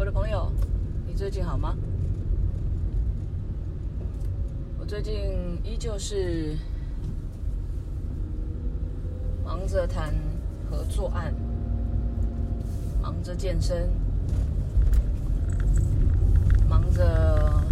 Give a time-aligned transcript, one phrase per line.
[0.00, 0.50] 我的朋友，
[1.06, 1.76] 你最近好吗？
[4.78, 5.12] 我最近
[5.62, 6.56] 依旧是
[9.44, 10.14] 忙着谈
[10.70, 11.34] 合作案，
[13.02, 13.90] 忙着健身，
[16.66, 17.62] 忙着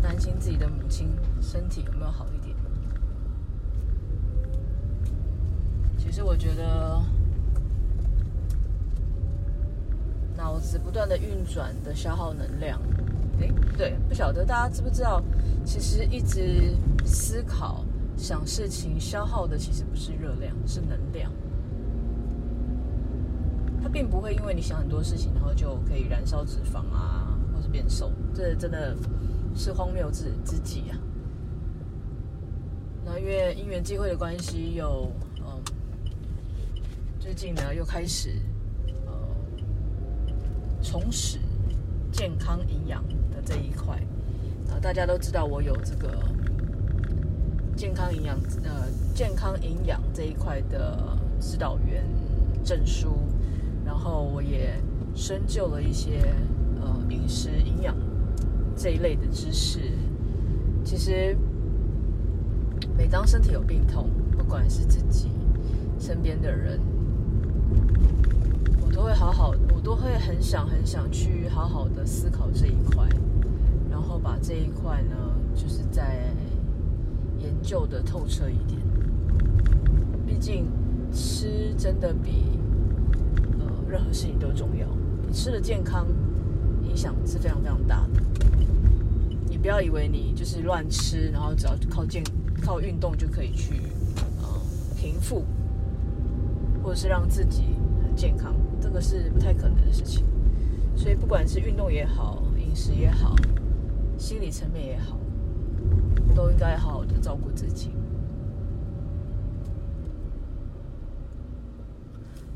[0.00, 1.08] 担心自己的母亲
[1.40, 2.56] 身体有没有好一点。
[5.98, 7.02] 其实我觉得。
[10.40, 12.80] 脑子不断的运转的消耗能量，
[13.40, 15.22] 诶，对，不晓得大家知不知道，
[15.66, 17.84] 其实一直思考、
[18.16, 21.30] 想事情消耗的其实不是热量，是能量。
[23.82, 28.96] 它并不会因为你想很多事情，然后就可以燃烧脂肪啊，或是变瘦，这真的
[29.54, 30.96] 是荒谬之之极啊。
[33.04, 35.62] 那因为因缘际会的关系，又嗯，
[37.18, 38.40] 最近呢又开始。
[40.90, 41.38] 重拾
[42.10, 43.94] 健康营养的这一块
[44.68, 46.20] 啊，大家都知道我有这个
[47.76, 52.04] 健康营养呃健康营养这一块的指导员
[52.64, 53.20] 证书，
[53.84, 54.74] 然后我也
[55.14, 56.34] 深究了一些
[56.80, 57.94] 呃饮食营养
[58.74, 59.78] 这一类的知识。
[60.84, 61.38] 其实
[62.98, 65.30] 每当身体有病痛，不管是自己
[66.00, 66.80] 身边的人。
[69.00, 73.08] 都会好好，我都会很想很想去好好的思考这一块，
[73.90, 75.16] 然后把这一块呢，
[75.54, 76.26] 就是再
[77.38, 78.78] 研究的透彻一点。
[80.26, 80.68] 毕竟
[81.10, 82.58] 吃真的比
[83.58, 84.86] 呃任何事情都重要。
[85.26, 86.06] 你吃的健康
[86.82, 88.20] 影响是非常非常大的。
[89.48, 92.22] 你不要以为你就是乱吃，然后只要靠健
[92.60, 93.80] 靠运动就可以去
[94.42, 94.60] 呃
[94.94, 95.42] 平复，
[96.82, 97.62] 或者是让自己
[98.02, 98.49] 很健康。
[98.90, 100.26] 这个是不太可能的事情，
[100.96, 103.36] 所以不管是运动也好，饮食也好，
[104.18, 105.16] 心理层面也好，
[106.34, 107.92] 都应该好好的照顾自己。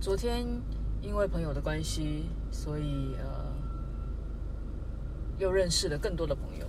[0.01, 0.45] 昨天
[1.01, 3.55] 因为朋友的关系，所以呃，
[5.39, 6.67] 又认识了更多的朋友。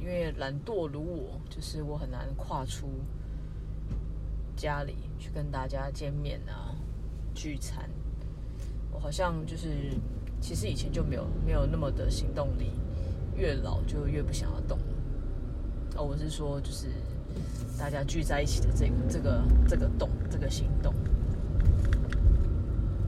[0.00, 2.88] 因为懒惰如我，就是我很难跨出
[4.56, 6.71] 家里去跟大家见面啊。
[7.34, 7.88] 聚餐，
[8.90, 9.68] 我好像就是，
[10.40, 12.72] 其实以前就没有没有那么的行动力，
[13.36, 14.78] 越老就越不想要动。
[15.96, 16.88] 哦，我是说，就是
[17.78, 20.94] 大家聚在一起的这个这个这个动这个行动。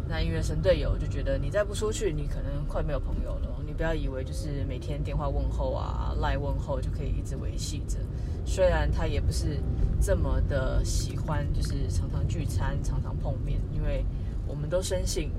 [0.09, 3.54] 那因为神队友就觉得你再不出去，你可能快没有朋友了。
[3.77, 7.99] 不要以为就是每天电话问候啊、赖问候就可以一直维系着。
[8.47, 9.59] 虽然他也不是
[10.01, 14.05] 这么的喜欢，就是常常聚餐、常常碰面，因为
[14.47, 15.31] 我们都深信，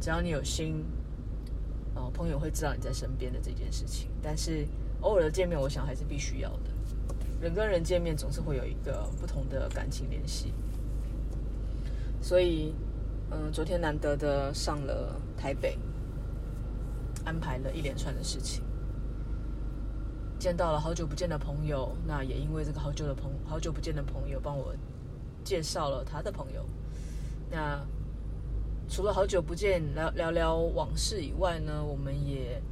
[0.00, 0.84] 只要你有心，
[1.94, 4.08] 哦，朋友会知道你在身边的这件事情。
[4.22, 4.66] 但是
[5.00, 6.70] 偶尔的见面，我想还是必须要的。
[7.40, 10.52] 人跟人见面总是会有一个不同的感情联系。
[12.20, 12.74] 所以，
[13.30, 15.78] 嗯，昨天难得的上了台北，
[17.28, 18.64] 安排了一连串的事情。
[20.38, 24.74] 见到了好久不见的朋友，那也因为这个好久的朋好久不见的朋友帮我
[25.44, 26.64] 介绍了他的朋友。
[27.50, 27.84] 那
[28.88, 32.62] 除了好久不见聊聊聊往事以外呢，我们也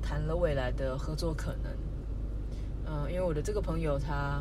[0.00, 1.72] 谈了未来的合作可能。
[2.86, 4.40] 嗯，因为我的这个朋友他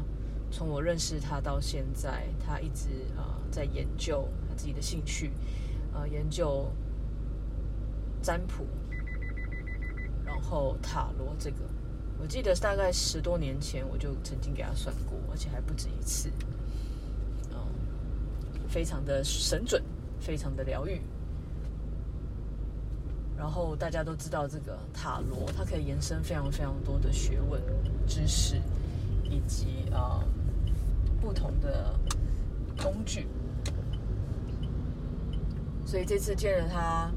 [0.51, 5.31] 从我认识他到现在，他一直啊、在研究他自己的兴趣，
[5.91, 6.71] 啊、呃、研究
[8.21, 8.65] 占卜，
[10.27, 11.57] 然后塔罗这个。
[12.19, 16.29] 我记得大概十多年前，我就曾经给他算过，而且还不止一次。
[17.51, 17.57] 嗯，
[18.67, 19.81] 非常的神准，
[20.19, 20.99] 非常的疗愈。
[23.37, 27.61] 然后大家都知道，这个塔罗它可以延伸非常非常多的学问
[28.07, 28.59] 知识，
[29.23, 30.23] 以及啊、
[30.65, 30.73] 嗯、
[31.21, 31.93] 不同的
[32.81, 33.27] 工具。
[35.85, 37.11] 所以这次见了他，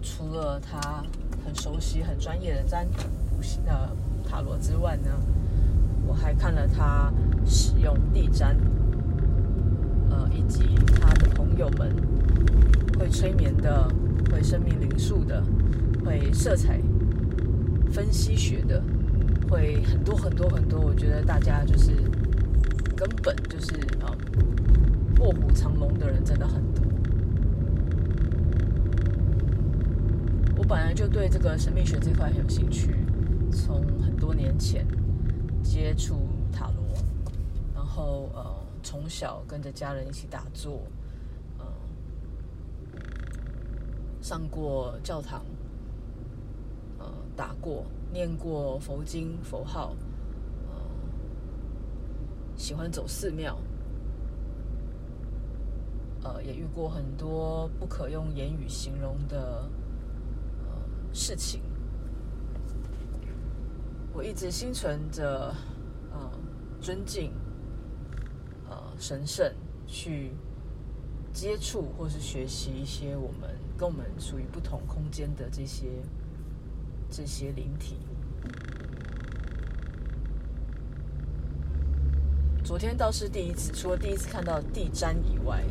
[0.00, 1.04] 除了他
[1.48, 3.02] 很熟悉、很专业的占卜
[3.64, 3.96] 的。
[4.28, 5.10] 塔罗之外呢，
[6.06, 7.10] 我还看了他
[7.46, 8.54] 使用地占，
[10.10, 10.64] 呃，以及
[11.00, 11.90] 他的朋友们
[12.98, 13.90] 会催眠的、
[14.30, 15.42] 会生命灵数的、
[16.04, 16.78] 会色彩
[17.90, 18.82] 分析学的、
[19.48, 20.78] 会很多很多很多。
[20.78, 21.92] 我觉得大家就是
[22.94, 24.12] 根本就是啊，
[25.20, 26.84] 卧虎藏龙的人真的很多。
[30.68, 32.94] 本来就对这个神秘学这块很有兴趣。
[33.50, 34.86] 从很多年前
[35.62, 36.84] 接触塔罗，
[37.74, 40.82] 然后呃，从小跟着家人一起打坐，
[41.58, 41.64] 呃，
[44.20, 45.42] 上过教堂，
[46.98, 49.96] 呃，打过，念过佛经佛号，
[50.68, 50.76] 呃，
[52.58, 53.56] 喜欢走寺庙，
[56.22, 59.66] 呃，也遇过很多不可用言语形容的
[61.12, 61.62] 事情。
[64.12, 65.54] 我一直心存着
[66.10, 66.30] 呃
[66.80, 67.32] 尊敬，
[68.68, 69.52] 呃神圣
[69.86, 70.32] 去
[71.32, 75.86] 接触或是学习一些我们跟我们属于不同空间的这些
[77.08, 77.98] 这些灵体。
[82.64, 85.62] 昨天倒是第一次，除了第一次看到地毡以外，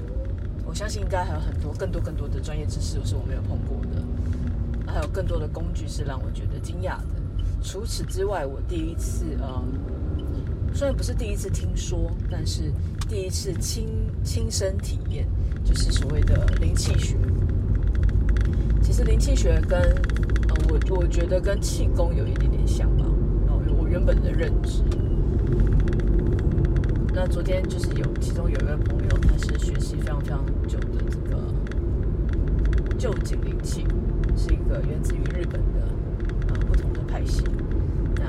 [0.66, 4.02] 我相信应该还有很多更多更多的专业知识是我没有碰过的，
[4.98, 7.06] 还有更多的工具是让我觉得惊讶的。
[7.62, 9.64] 除此之外，我第一次呃，
[10.74, 12.74] 虽然不是第一次听说，但是
[13.08, 13.88] 第一次亲
[14.24, 15.28] 亲身体验，
[15.64, 17.16] 就是所谓的灵气学。
[18.82, 23.06] 其实灵气学跟呃，我我觉得跟气功有一点点像吧。
[23.50, 24.82] 哦，我原本的认知。
[27.14, 31.38] 那昨天就是有其中有一位朋友，他是学习非常非常久的这个
[32.98, 33.86] 旧景灵气，
[34.38, 35.88] 是一个源自于日本的。
[36.50, 37.44] 呃，不同的派系。
[38.16, 38.24] 那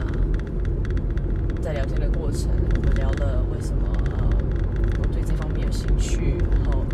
[1.63, 4.29] 在聊天的过程，我们聊了为什么呃
[5.01, 6.85] 我对这方面有兴趣，然后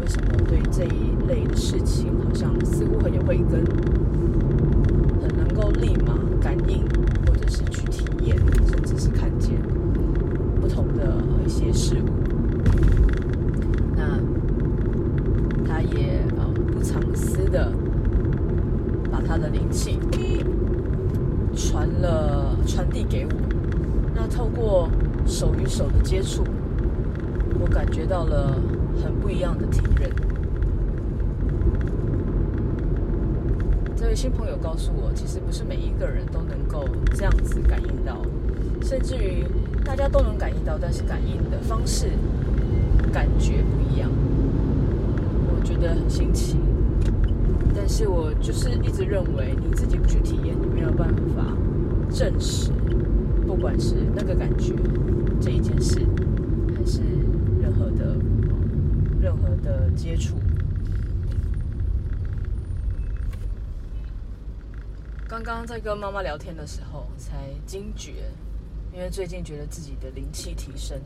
[0.00, 3.64] 为什么对这一类的事情好像似乎很有慧根，
[5.22, 6.84] 很能够立马感应，
[7.26, 8.36] 或者是去体验，
[8.66, 9.52] 甚至是看见
[10.60, 11.16] 不同的
[11.46, 12.10] 一些事物。
[13.96, 14.20] 那
[15.66, 17.72] 他也呃不藏私的
[19.10, 19.98] 把他的灵气。
[21.56, 23.32] 传了，传递给我。
[24.12, 24.88] 那透过
[25.74, 26.44] 手的接触，
[27.58, 28.54] 我感觉到了
[29.02, 30.08] 很不一样的体验。
[33.96, 38.22] 这位新朋友告诉我，其实不是每一个人都能够这样子感应到，
[38.82, 39.44] 甚至于
[39.84, 42.06] 大家都能感应到，但是感应的方式、
[43.12, 44.08] 感觉不一样。
[45.48, 46.56] 我觉得很新奇。
[47.74, 51.44] 但是我就是一直认为，你自己不去体验，你没有办法
[52.12, 52.70] 证实，
[53.44, 54.72] 不管是那个感觉
[55.44, 56.00] 这一件事，
[56.74, 57.02] 还是
[57.60, 58.16] 任何的
[59.20, 60.36] 任何的接触。
[65.28, 68.32] 刚刚在跟妈妈聊天的时候，才惊觉，
[68.90, 70.98] 因为最近觉得自己的灵气提升，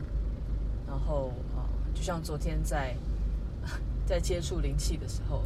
[0.87, 2.95] 然后啊，就像昨天在
[4.07, 5.43] 在接触灵气的时候。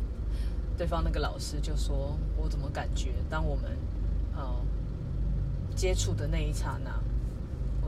[0.78, 3.76] 对方那个老师就说：“我怎么感觉，当我们，
[4.36, 4.56] 呃，
[5.76, 6.92] 接触的那一刹那，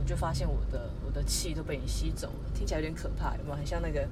[0.06, 3.56] 就发现我的我的气都被你吸走了，听起来有点可怕，有没有？
[3.56, 4.08] 很像那个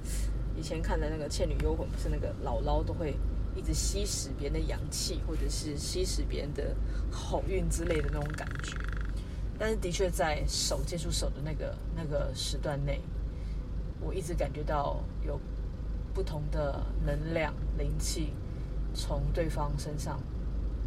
[0.56, 3.16] 以前看的那个《倩女幽魂》，不是那个姥姥都会
[3.54, 6.74] 一直吸食别人的阳气，或者是吸食别人的
[7.10, 8.76] 好运之类的那种感觉。
[9.58, 13.00] 但是的确在手接触手的那个那个时段内，
[14.00, 15.40] 我一直感觉到有
[16.12, 18.32] 不同的能量灵气。”
[18.96, 20.20] 从对方身上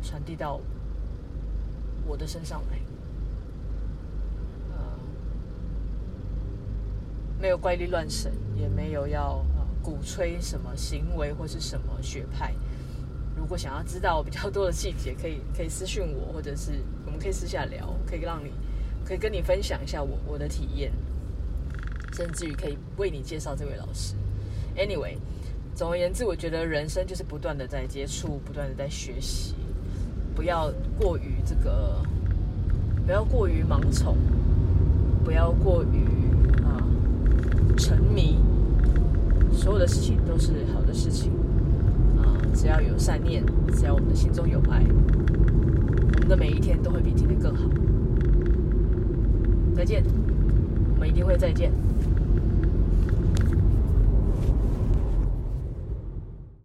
[0.01, 0.61] 传递到
[2.05, 2.79] 我的身上来，
[4.71, 4.97] 呃，
[7.39, 12.53] 没有怪力乱神，也没有要呃鼓吹什么行为或是什么学派。
[13.35, 16.71] 如果想要知道比较多的细节，可以可以私信我，或者是
[17.05, 18.51] 我们可以私下聊，可以让你
[19.05, 20.91] 可以跟你分享一下我我的体验，
[22.13, 24.15] 甚至于可以为你介绍这位老师。
[24.75, 25.17] Anyway。
[25.75, 29.53] 总而言之，我觉得人生就是不断的在接触，不断的在学习，
[30.33, 32.01] 不要过于这个，
[33.05, 34.17] 不要过于盲从，
[35.23, 36.16] 不要过于
[37.77, 38.37] 沉迷。
[39.53, 41.31] 所有的事情都是好的事情
[42.17, 43.43] 啊，只要有善念，
[43.73, 47.63] 只要我们的心中有爱，我们的每一天都会比今天更好。
[49.75, 50.03] 再见，
[50.95, 51.71] 我们一定会再见。